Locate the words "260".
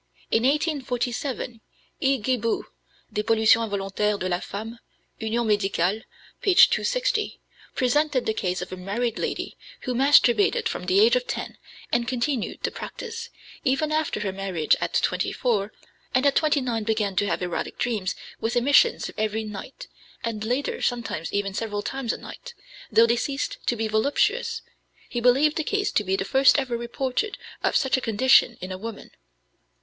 6.55-7.37